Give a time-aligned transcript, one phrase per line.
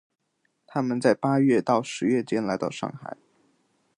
[0.65, 3.15] 他们在八月到十月间来到上海。